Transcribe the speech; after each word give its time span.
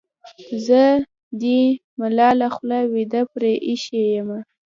زه 0.65 0.81
دې 1.41 1.59
ملاله 1.99 2.47
خوله 2.55 2.79
وېده 2.93 3.21
پرې 3.31 3.51
اېښې 3.67 4.01
یمه. 4.15 4.39